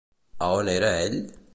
[0.45, 1.19] A on era ell?